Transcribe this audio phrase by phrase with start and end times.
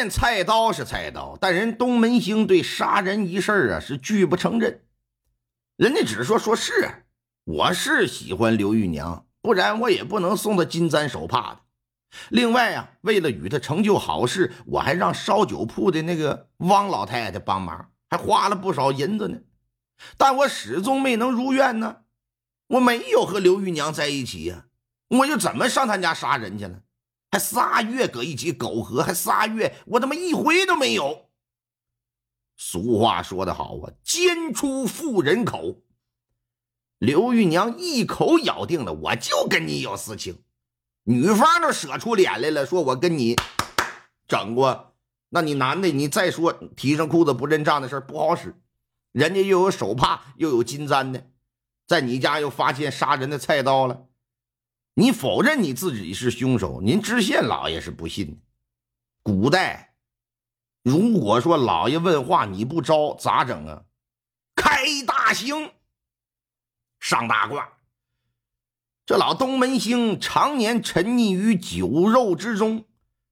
[0.00, 4.80] 见菜刀是菜刀，但人东门星对杀人一事啊是拒不承认。
[5.76, 7.04] 人家只说说是，
[7.44, 11.60] 我是喜欢刘玉娘，不然我也不能送她金簪手帕的。
[12.30, 19.36] 另外啊，为了与她成就好事，我还让烧酒铺的那个汪老太太帮忙，还花了不少银子呢。
[20.16, 21.98] 但我始终没能如愿呢。
[22.68, 24.64] 我没有和刘玉娘在一起呀，
[25.08, 26.80] 我又怎么上她家杀人去了？
[27.30, 31.30] 还仨月搁一起苟合，还仨月，我他妈一回都没有。
[32.56, 35.82] 俗话说得好啊，奸出妇人口。
[36.98, 40.42] 刘玉娘一口咬定了，我就跟你有私情。
[41.04, 43.36] 女方都舍出脸来了，说我跟你
[44.28, 44.94] 整过。
[45.30, 48.54] 那你男的，你再说提上裤子不认账的事不好使。
[49.12, 51.30] 人家又有手帕，又有金簪的，
[51.86, 54.06] 在你家又发现杀人的菜刀了。
[55.00, 58.36] 你否认你自己是凶手，您知县老爷是不信的。
[59.22, 59.94] 古代，
[60.82, 63.84] 如果说老爷问话你不招，咋整啊？
[64.54, 65.72] 开大刑，
[66.98, 67.66] 上大卦。
[69.06, 72.84] 这老东门星常年沉溺于酒肉之中，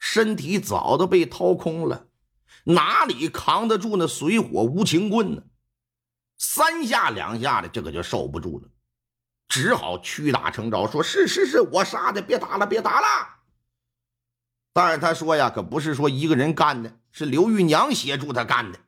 [0.00, 2.08] 身体早都被掏空了，
[2.64, 5.44] 哪里扛得住那水火无情棍呢？
[6.38, 8.68] 三下两下的，这可就受不住了。
[9.52, 13.06] 只好屈打成招，说是是是，我杀的，别打了，别打了。
[14.72, 18.78] 但是，他说呀，可不是说一个人干的，是刘玉娘协助他干的。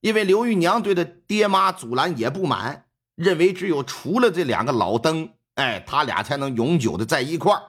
[0.00, 7.62] 因为刘玉娘对他爹妈阻拦也不满，认为只有除了这两个老登，哎，他俩才能永久的在一块儿。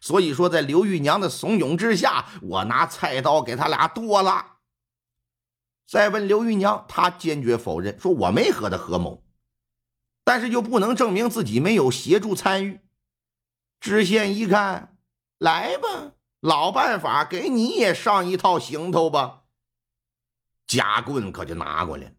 [0.00, 4.58] 所以说，在刘玉娘的怂恿之下，我拿菜刀给他俩剁了。
[5.88, 9.25] 再问刘玉娘，她坚决否认，说我没和他合谋。
[10.26, 12.80] 但是又不能证明自己没有协助参与。
[13.78, 14.98] 知县一看，
[15.38, 19.44] 来吧，老办法，给你也上一套行头吧。
[20.66, 22.12] 夹棍可就拿过来了，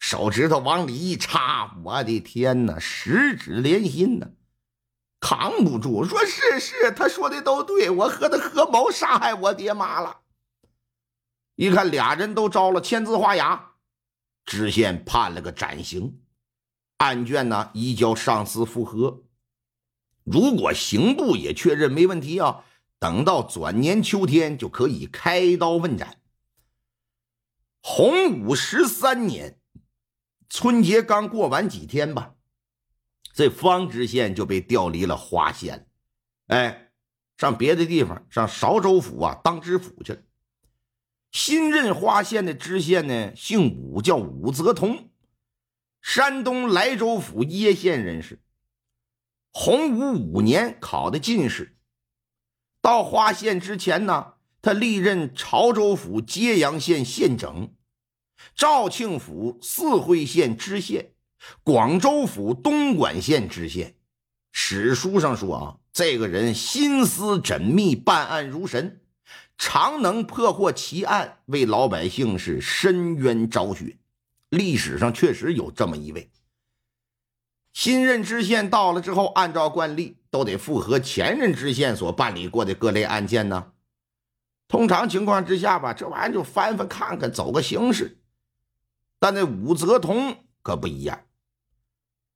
[0.00, 4.32] 手指头往里一插，我的天哪，十指连心呢，
[5.20, 6.04] 扛不住。
[6.04, 10.22] 说是是，他说的都对，我和他合谋杀害我爹妈了。
[11.54, 13.74] 一看俩人都招了，签字画押，
[14.44, 16.18] 知县判了个斩刑。
[17.02, 19.24] 案卷呢移交上司复核，
[20.22, 22.64] 如果刑部也确认没问题啊，
[23.00, 26.20] 等到转年秋天就可以开刀问斩。
[27.82, 29.58] 洪武十三年
[30.48, 32.36] 春节刚过完几天吧，
[33.34, 35.88] 这方知县就被调离了花县，
[36.46, 36.92] 哎，
[37.36, 40.20] 上别的地方上韶州府啊当知府去了。
[41.32, 45.08] 新任花县的知县呢姓武，叫武则同。
[46.02, 48.40] 山东莱州府掖县人士，
[49.52, 51.76] 洪武五年考的进士。
[52.80, 57.72] 到花县之前呢，他历任潮州府揭阳县县整、
[58.56, 61.12] 肇庆府四会县知县、
[61.62, 63.94] 广州府东莞县知县。
[64.50, 69.00] 史书上说啊，这个人心思缜密，办案如神，
[69.56, 73.96] 常能破获奇案，为老百姓是伸冤昭雪。
[74.52, 76.30] 历史上确实有这么一位
[77.72, 83.72] 新任知县到了之后，按照惯例都得复核前任知县所办理过的各类案件呢。
[84.68, 88.18] 通常情况之下吧，这玩意儿就翻翻看看，走个形式。
[89.18, 91.22] 但那武则同可不一样，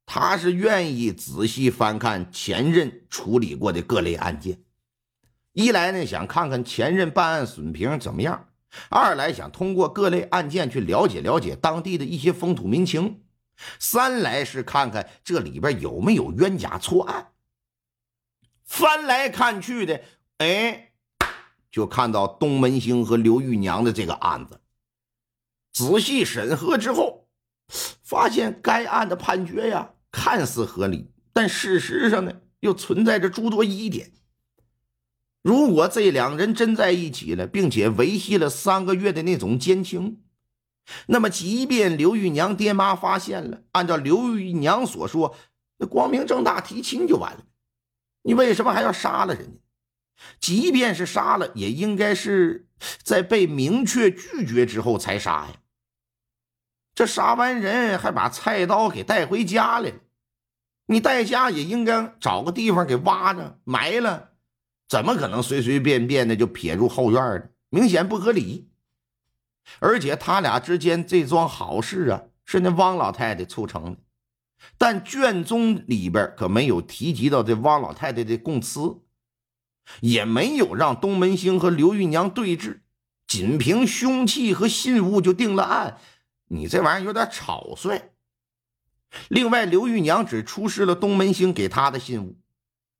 [0.06, 4.62] 他是愿意仔细翻看前任处理过的各类案件。
[5.52, 8.48] 一来呢，想看看前任办案水平怎么样。
[8.88, 13.22] 二来想通过各类案件去了解了解当地的一些风土民情，
[13.78, 17.32] 三来是看看这里边有没有冤假错案。
[18.64, 20.02] 翻来看去的，
[20.38, 20.92] 哎，
[21.70, 24.60] 就看到东门星和刘玉娘的这个案子。
[25.72, 27.28] 仔细审核之后，
[28.02, 34.12] 发现该案的判决呀，看似合理，但事实上呢，又存在着诸多疑点。
[35.46, 40.24] 如果这两人真在一起了，并且维系了三个月的那种奸情，
[41.06, 45.36] 那么即便刘玉娘爹妈发现了，按照刘玉娘所说，
[45.76, 47.44] 那光明正大提亲就完了。
[48.22, 49.60] 你为什么还要杀了人家？
[50.40, 52.66] 即便是杀了，也应该是
[53.04, 55.60] 在被明确拒绝之后才杀呀。
[56.92, 59.94] 这杀完人还把菜刀给带回家来了，
[60.86, 64.32] 你带家也应该找个地方给挖着埋了，
[64.88, 67.48] 怎么可能随随便便的就撇入后院呢？
[67.70, 68.70] 明显不合理。
[69.80, 73.98] 而且他俩之间这桩好事啊，是那汪老太太促成的，
[74.78, 79.00] 但卷宗里边可没有提及到这汪老太太的供词，
[80.00, 82.84] 也没有让东门星和刘玉娘对质，
[83.26, 85.98] 仅凭凶器和信物就定了案，
[86.46, 88.12] 你这玩意儿有点草率。
[89.28, 92.38] 另外，刘玉娘只出示了东门星给她的信物，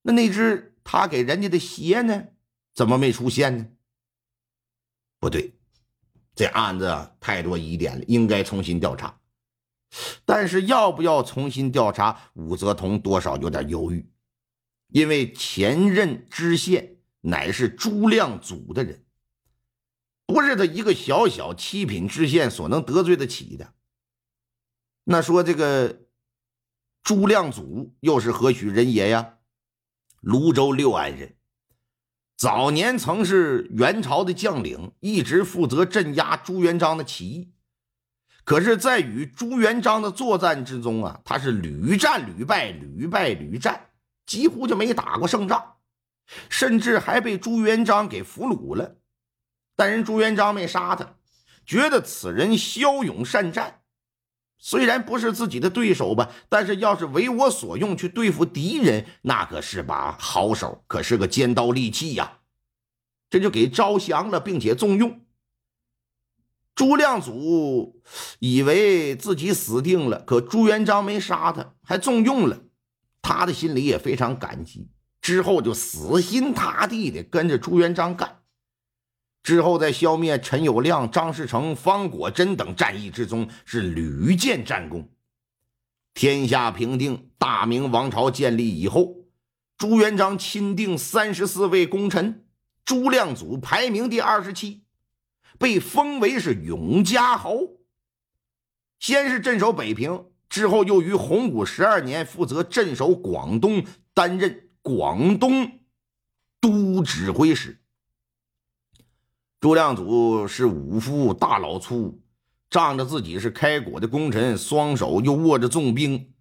[0.03, 2.29] 那那只他给人家的鞋呢，
[2.73, 3.67] 怎么没出现呢？
[5.19, 5.53] 不对。
[6.37, 9.19] 这案子太多疑点了，应该重新调查。
[10.25, 12.31] 但是要不要重新调查？
[12.35, 14.09] 武则同多少有点犹豫，
[14.89, 19.05] 因为前任知县乃是朱亮祖的人，
[20.27, 23.75] 不是他一个小小七品知县所能得罪得起的。
[25.05, 26.03] 那说这个
[27.03, 29.36] 朱亮祖又是何许人也呀？
[30.27, 31.37] 泸州六安人。
[32.37, 37.53] 早年曾是元朝的将领，一直负责镇压朱元璋的起义。
[38.43, 43.91] 可是，在与朱元璋的作战之中啊，他是屡战屡败，屡败屡战，
[44.27, 45.77] 几乎就没打过胜仗，
[46.49, 48.97] 甚至还被朱元璋给俘虏了。
[49.77, 51.15] 但人朱元璋没杀他，
[51.65, 53.83] 觉得此人骁勇善战。
[54.59, 62.39] 虽然不是自己的对手吧，但是要是为我所用去对付敌人，那可是把好手，可是个尖刀利器呀！
[63.29, 65.21] 这就给招降了，并且重用。
[66.75, 68.03] 朱亮祖
[68.39, 72.61] 以为自己死定了，可朱元璋没杀他，还重用了，
[73.23, 74.89] 他的心里也非常感激。
[75.21, 78.43] 之后就死心塌地的跟着朱元璋干。
[79.47, 85.09] 之后，在消灭陈友谅、张士诚、方果真等战役之中，是屡建战功。
[86.15, 89.15] 天下平定，大明王朝建立以后，
[89.79, 92.45] 朱元璋钦定三十四位功臣，
[92.85, 94.83] 朱亮祖排名第二十七，
[95.61, 97.77] 被封为是永嘉侯。
[98.99, 105.79] 先是镇守北平，之后又于洪武十二年负责镇守广东，担任广东
[106.61, 107.81] 都指挥使。
[109.59, 112.21] 朱亮祖是武夫，大老粗，
[112.69, 116.35] 仗着自己是开国的功臣，双手又握着重兵，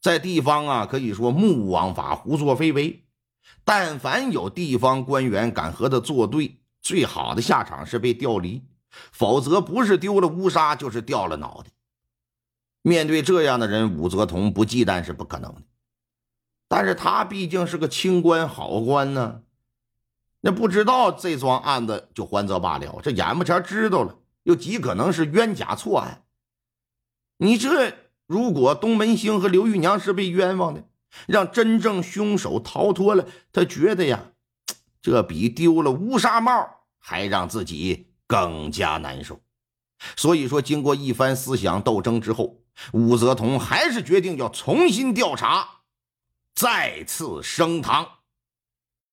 [0.00, 3.04] 在地方啊可以说目无王法，胡作非为。
[3.64, 8.62] 但凡有地方官员敢和他作对，最好的下场是被调离，
[9.12, 11.70] 否则不是丢了乌纱，就是掉了脑袋。
[12.80, 15.62] 面对这样的人，武则同不忌惮是不可能的。
[16.66, 19.42] 但是他毕竟是个清官好官呢。
[20.44, 26.24] 那不知道这桩案子就还则罢了，这眼巴前知道了，又极可能是冤假错案。
[27.38, 27.94] 你这
[28.26, 30.84] 如果东门星和刘玉娘是被冤枉的，
[31.26, 34.32] 让真正凶手逃脱了，他觉得呀，
[35.00, 36.52] 这比丢了乌纱帽
[36.98, 39.40] 还让自己更加难受。
[40.16, 42.58] 所以说，经过一番思想斗争之后，
[42.92, 45.68] 武则同还是决定要重新调查，
[46.52, 48.08] 再次升堂。